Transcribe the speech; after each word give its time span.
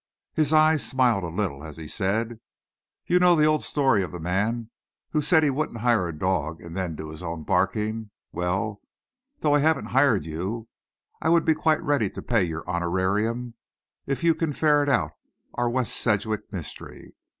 His 0.33 0.51
eyes 0.51 0.83
smiled 0.83 1.23
a 1.23 1.27
little, 1.27 1.63
as 1.63 1.77
he 1.77 1.87
said, 1.87 2.39
"You 3.05 3.19
know 3.19 3.35
the 3.35 3.45
old 3.45 3.61
story 3.63 4.01
of 4.01 4.11
the 4.11 4.19
man 4.19 4.71
who 5.11 5.21
said 5.21 5.43
he 5.43 5.51
wouldn't 5.51 5.81
hire 5.81 6.07
a 6.07 6.17
dog 6.17 6.59
and 6.59 6.75
then 6.75 6.95
do 6.95 7.09
his 7.11 7.21
own 7.21 7.43
barking. 7.43 8.09
Well, 8.31 8.81
though 9.41 9.53
I 9.53 9.59
haven't 9.59 9.85
'hired' 9.93 10.25
you, 10.25 10.67
I 11.21 11.29
would 11.29 11.45
be 11.45 11.53
quite 11.53 11.83
ready 11.83 12.09
to 12.09 12.21
pay 12.23 12.43
your 12.43 12.67
honorarium 12.67 13.53
if 14.07 14.23
you 14.23 14.33
can 14.33 14.53
ferret 14.53 14.89
out 14.89 15.11
our 15.53 15.69
West 15.69 15.93
Sedgwick 15.95 16.51
mystery. 16.51 17.13